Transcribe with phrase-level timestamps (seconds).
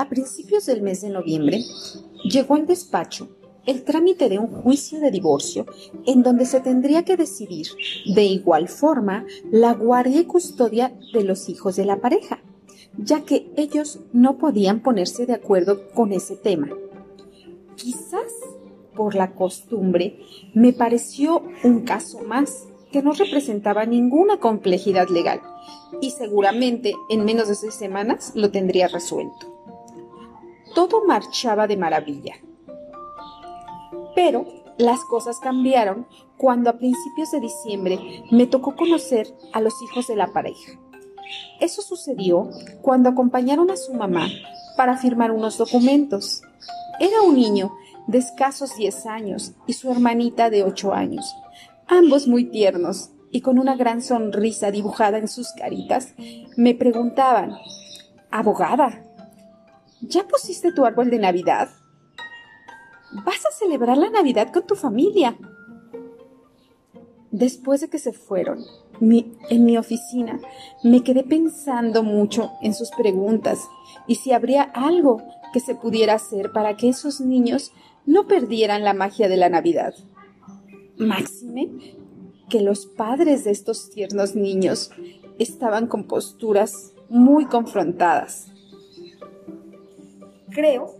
[0.00, 1.62] A principios del mes de noviembre
[2.24, 3.28] llegó al despacho
[3.66, 5.66] el trámite de un juicio de divorcio
[6.06, 7.66] en donde se tendría que decidir
[8.14, 12.42] de igual forma la guardia y custodia de los hijos de la pareja,
[12.96, 16.70] ya que ellos no podían ponerse de acuerdo con ese tema.
[17.76, 18.32] Quizás
[18.96, 20.18] por la costumbre
[20.54, 25.42] me pareció un caso más que no representaba ninguna complejidad legal
[26.00, 29.59] y seguramente en menos de seis semanas lo tendría resuelto.
[30.74, 32.34] Todo marchaba de maravilla
[34.14, 34.46] pero
[34.78, 36.06] las cosas cambiaron
[36.36, 40.72] cuando a principios de diciembre me tocó conocer a los hijos de la pareja.
[41.60, 42.50] Eso sucedió
[42.82, 44.28] cuando acompañaron a su mamá
[44.76, 46.42] para firmar unos documentos.
[46.98, 47.72] Era un niño
[48.06, 51.34] de escasos 10 años y su hermanita de 8 años,
[51.86, 56.14] ambos muy tiernos y con una gran sonrisa dibujada en sus caritas,
[56.56, 57.56] me preguntaban,
[58.32, 59.02] Abogada,
[60.02, 61.70] ¿ya pusiste tu árbol de Navidad?
[63.24, 65.36] Vas a celebrar la Navidad con tu familia.
[67.30, 68.64] Después de que se fueron,
[69.00, 70.40] en mi oficina
[70.82, 73.60] me quedé pensando mucho en sus preguntas
[74.06, 77.72] y si habría algo que se pudiera hacer para que esos niños
[78.06, 79.94] no perdieran la magia de la Navidad.
[80.96, 81.70] Máxime
[82.48, 84.90] que los padres de estos tiernos niños
[85.38, 88.52] estaban con posturas muy confrontadas.
[90.52, 90.94] Creo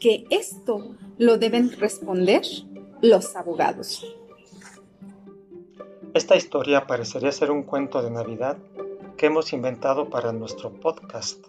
[0.00, 2.42] que esto lo deben responder
[3.02, 4.04] los abogados.
[6.14, 8.56] Esta historia parecería ser un cuento de Navidad
[9.16, 11.44] que hemos inventado para nuestro podcast,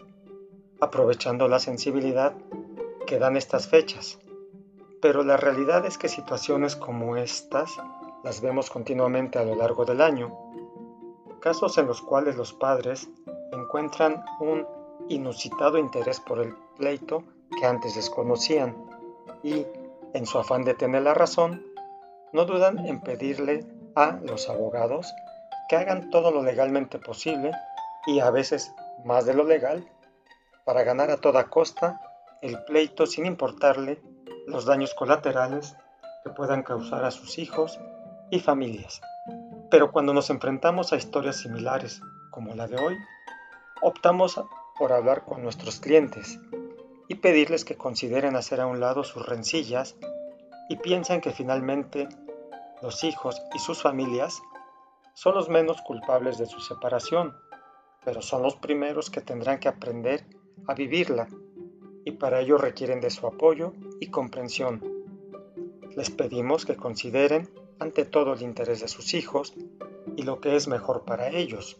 [0.80, 2.34] aprovechando la sensibilidad
[3.08, 4.20] que dan estas fechas.
[5.02, 7.72] Pero la realidad es que situaciones como estas
[8.24, 10.36] las vemos continuamente a lo largo del año.
[11.40, 13.08] Casos en los cuales los padres
[13.52, 14.66] encuentran un
[15.08, 17.24] inusitado interés por el pleito
[17.60, 18.76] que antes desconocían
[19.44, 19.66] y,
[20.14, 21.66] en su afán de tener la razón,
[22.34, 25.14] no dudan en pedirle a los abogados
[25.70, 27.52] que hagan todo lo legalmente posible
[28.06, 28.74] y a veces
[29.04, 29.88] más de lo legal
[30.64, 32.02] para ganar a toda costa
[32.42, 34.02] el pleito sin importarle
[34.48, 35.76] los daños colaterales
[36.24, 37.80] que puedan causar a sus hijos
[38.30, 39.02] y familias.
[39.70, 42.02] Pero cuando nos enfrentamos a historias similares
[42.32, 42.98] como la de hoy,
[43.82, 44.40] optamos
[44.78, 46.40] por hablar con nuestros clientes
[47.08, 49.96] y pedirles que consideren hacer a un lado sus rencillas
[50.70, 52.08] y piensen que finalmente
[52.82, 54.42] los hijos y sus familias
[55.14, 57.36] son los menos culpables de su separación,
[58.04, 60.26] pero son los primeros que tendrán que aprender
[60.68, 61.28] a vivirla
[62.04, 64.82] y para ello requieren de su apoyo y comprensión.
[65.96, 67.50] Les pedimos que consideren
[67.80, 69.54] ante todo el interés de sus hijos
[70.16, 71.78] y lo que es mejor para ellos,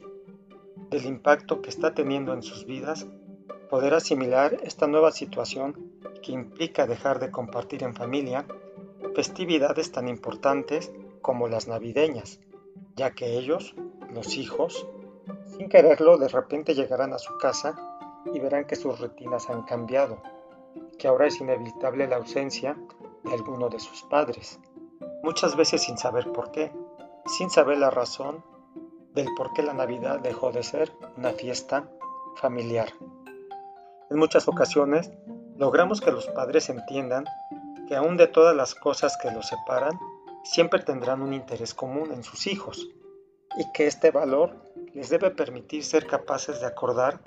[0.90, 3.06] del impacto que está teniendo en sus vidas
[3.76, 5.92] poder asimilar esta nueva situación
[6.24, 8.46] que implica dejar de compartir en familia
[9.14, 12.40] festividades tan importantes como las navideñas,
[12.96, 13.76] ya que ellos,
[14.14, 14.88] los hijos,
[15.58, 17.76] sin quererlo, de repente llegarán a su casa
[18.34, 20.22] y verán que sus rutinas han cambiado,
[20.98, 22.78] que ahora es inevitable la ausencia
[23.26, 24.58] de alguno de sus padres,
[25.22, 26.72] muchas veces sin saber por qué,
[27.26, 28.42] sin saber la razón
[29.14, 31.90] del por qué la Navidad dejó de ser una fiesta
[32.38, 32.88] familiar.
[34.16, 35.12] En muchas ocasiones
[35.58, 37.26] logramos que los padres entiendan
[37.86, 40.00] que aún de todas las cosas que los separan,
[40.42, 42.88] siempre tendrán un interés común en sus hijos
[43.58, 44.56] y que este valor
[44.94, 47.20] les debe permitir ser capaces de acordar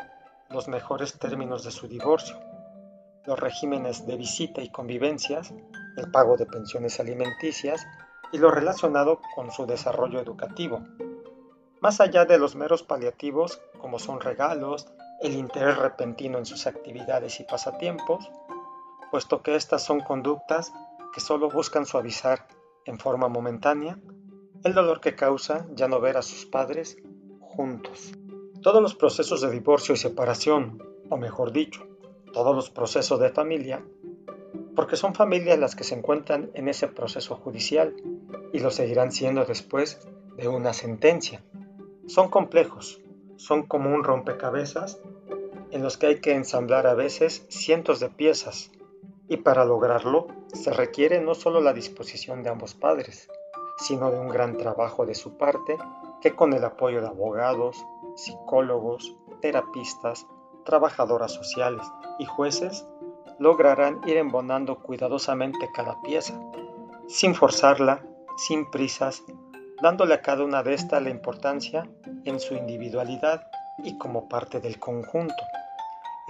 [0.49, 2.41] los mejores términos de su divorcio,
[3.27, 5.53] los regímenes de visita y convivencias,
[5.99, 7.87] el pago de pensiones alimenticias
[8.33, 10.81] y lo relacionado con su desarrollo educativo.
[11.83, 14.91] Más allá de los meros paliativos como son regalos,
[15.21, 18.31] el interés repentino en sus actividades y pasatiempos,
[19.11, 20.73] puesto que estas son conductas
[21.13, 22.47] que solo buscan suavizar
[22.85, 23.99] en forma momentánea
[24.65, 26.97] el dolor que causa ya no ver a sus padres
[27.41, 28.13] juntos.
[28.63, 31.87] Todos los procesos de divorcio y separación, o mejor dicho,
[32.33, 33.85] todos los procesos de familia,
[34.75, 37.95] porque son familias las que se encuentran en ese proceso judicial
[38.53, 40.07] y lo seguirán siendo después
[40.37, 41.43] de una sentencia.
[42.07, 43.01] Son complejos,
[43.39, 45.01] son como un rompecabezas
[45.71, 48.71] en los que hay que ensamblar a veces cientos de piezas,
[49.29, 53.29] y para lograrlo se requiere no solo la disposición de ambos padres,
[53.79, 55.77] sino de un gran trabajo de su parte
[56.21, 57.85] que con el apoyo de abogados,
[58.17, 60.27] psicólogos, terapistas,
[60.65, 61.87] trabajadoras sociales
[62.19, 62.87] y jueces
[63.39, 66.41] lograrán ir embonando cuidadosamente cada pieza,
[67.07, 68.05] sin forzarla,
[68.37, 69.23] sin prisas,
[69.81, 71.89] dándole a cada una de estas la importancia
[72.25, 73.47] en su individualidad
[73.85, 75.35] y como parte del conjunto.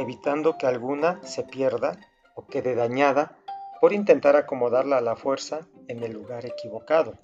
[0.00, 1.98] evitando que alguna se pierda
[2.36, 3.36] o quede dañada
[3.80, 7.14] por intentar acomodarla a la fuerza en el lugar equivocado.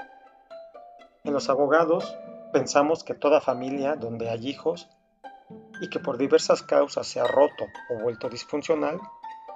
[1.22, 2.16] En los abogados
[2.52, 4.88] pensamos que toda familia donde hay hijos
[5.80, 9.00] y que por diversas causas se ha roto o vuelto disfuncional,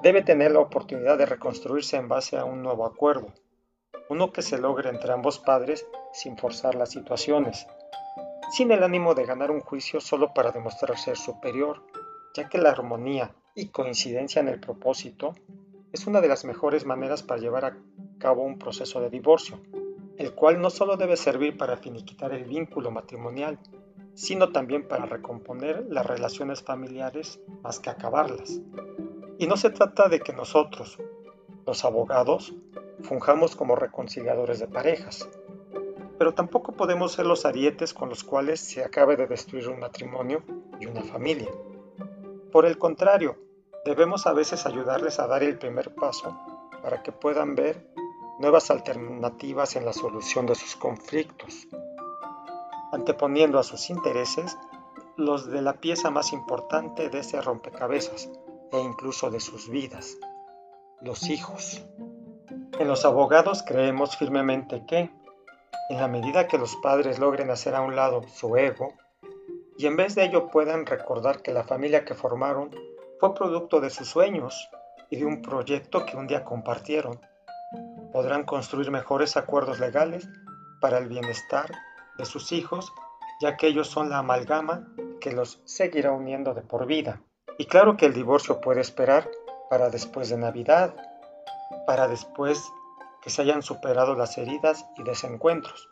[0.00, 3.32] debe tener la oportunidad de reconstruirse en base a un nuevo acuerdo,
[4.08, 7.66] uno que se logre entre ambos padres sin forzar las situaciones,
[8.50, 11.82] sin el ánimo de ganar un juicio solo para demostrar ser superior,
[12.34, 15.34] ya que la armonía y coincidencia en el propósito
[15.92, 17.78] es una de las mejores maneras para llevar a
[18.18, 19.60] cabo un proceso de divorcio,
[20.16, 23.58] el cual no solo debe servir para finiquitar el vínculo matrimonial,
[24.14, 28.60] sino también para recomponer las relaciones familiares más que acabarlas.
[29.38, 30.98] Y no se trata de que nosotros,
[31.64, 32.52] los abogados,
[33.02, 35.28] fungamos como reconciliadores de parejas,
[36.18, 40.42] pero tampoco podemos ser los arietes con los cuales se acabe de destruir un matrimonio
[40.80, 41.50] y una familia.
[42.50, 43.36] Por el contrario,
[43.84, 46.36] debemos a veces ayudarles a dar el primer paso
[46.82, 47.88] para que puedan ver
[48.38, 51.68] nuevas alternativas en la solución de sus conflictos,
[52.92, 54.56] anteponiendo a sus intereses
[55.16, 58.30] los de la pieza más importante de ese rompecabezas
[58.72, 60.16] e incluso de sus vidas,
[61.00, 61.82] los hijos.
[62.78, 65.10] En los abogados creemos firmemente que,
[65.90, 68.94] en la medida que los padres logren hacer a un lado su ego,
[69.76, 72.70] y en vez de ello puedan recordar que la familia que formaron
[73.18, 74.68] fue producto de sus sueños
[75.10, 77.20] y de un proyecto que un día compartieron,
[78.12, 80.28] podrán construir mejores acuerdos legales
[80.80, 81.72] para el bienestar
[82.16, 82.92] de sus hijos,
[83.40, 84.86] ya que ellos son la amalgama
[85.20, 87.22] que los seguirá uniendo de por vida.
[87.58, 89.28] Y claro que el divorcio puede esperar
[89.68, 90.94] para después de Navidad,
[91.86, 92.72] para después
[93.22, 95.88] que se hayan superado las heridas y desencuentros,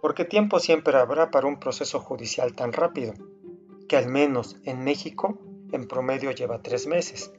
[0.00, 3.14] porque tiempo siempre habrá para un proceso judicial tan rápido,
[3.88, 5.38] que al menos en México
[5.72, 7.32] en promedio lleva tres meses.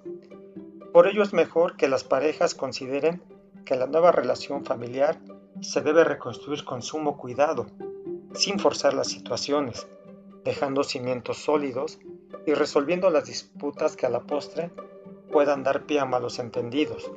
[0.93, 3.23] Por ello es mejor que las parejas consideren
[3.65, 5.19] que la nueva relación familiar
[5.61, 7.67] se debe reconstruir con sumo cuidado,
[8.33, 9.87] sin forzar las situaciones,
[10.43, 11.99] dejando cimientos sólidos
[12.45, 14.71] y resolviendo las disputas que a la postre
[15.31, 17.11] puedan dar pie a malos entendidos,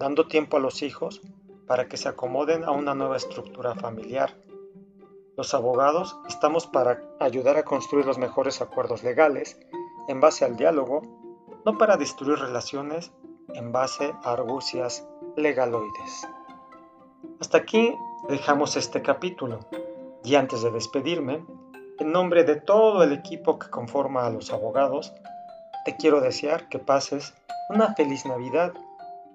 [0.00, 1.20] dando tiempo a los hijos
[1.66, 4.34] para que se acomoden a una nueva estructura familiar.
[5.36, 9.60] Los abogados estamos para ayudar a construir los mejores acuerdos legales
[10.08, 11.02] en base al diálogo,
[11.66, 13.12] no para destruir relaciones
[13.52, 15.06] en base a argucias
[15.36, 16.26] legaloides.
[17.38, 17.94] Hasta aquí
[18.30, 19.60] dejamos este capítulo
[20.24, 21.44] y antes de despedirme,
[21.98, 25.12] en nombre de todo el equipo que conforma a los abogados,
[25.84, 27.34] te quiero desear que pases
[27.68, 28.72] una feliz Navidad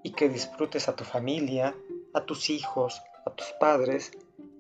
[0.05, 1.75] y que disfrutes a tu familia,
[2.13, 4.11] a tus hijos, a tus padres,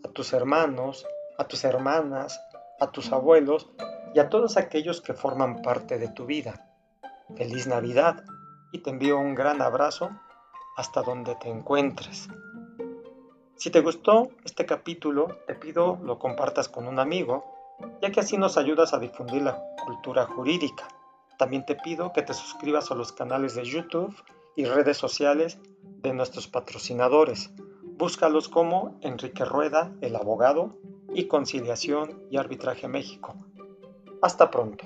[0.03, 1.05] a tus hermanos,
[1.37, 2.41] a tus hermanas,
[2.79, 3.69] a tus abuelos
[4.15, 6.67] y a todos aquellos que forman parte de tu vida.
[7.37, 8.23] Feliz Navidad
[8.71, 10.09] y te envío un gran abrazo
[10.77, 12.27] hasta donde te encuentres.
[13.55, 17.45] Si te gustó este capítulo, te pido lo compartas con un amigo,
[18.01, 20.87] ya que así nos ayudas a difundir la cultura jurídica.
[21.37, 24.15] También te pido que te suscribas a los canales de YouTube
[24.55, 25.59] y redes sociales
[26.01, 27.51] de nuestros patrocinadores.
[27.83, 30.77] Búscalos como Enrique Rueda, el abogado,
[31.15, 33.35] y Conciliación y Arbitraje México.
[34.21, 34.85] Hasta pronto.